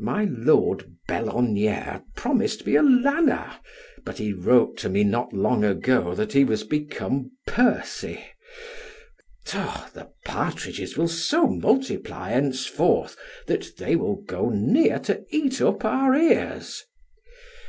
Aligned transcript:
My 0.00 0.24
Lord 0.24 0.90
Belloniere 1.06 2.02
promised 2.16 2.66
me 2.66 2.74
a 2.74 2.82
lanner, 2.82 3.52
but 4.04 4.18
he 4.18 4.32
wrote 4.32 4.76
to 4.78 4.88
me 4.88 5.04
not 5.04 5.32
long 5.32 5.62
ago 5.64 6.16
that 6.16 6.32
he 6.32 6.42
was 6.42 6.64
become 6.64 7.30
pursy. 7.46 8.24
The 9.44 10.10
partridges 10.24 10.96
will 10.96 11.06
so 11.06 11.46
multiply 11.46 12.30
henceforth, 12.30 13.16
that 13.46 13.68
they 13.78 13.94
will 13.94 14.16
go 14.16 14.48
near 14.50 14.98
to 14.98 15.24
eat 15.30 15.60
up 15.62 15.84
our 15.84 16.12
ears. 16.16 16.82